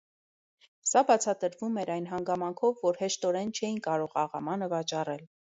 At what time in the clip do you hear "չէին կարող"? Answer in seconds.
3.61-4.17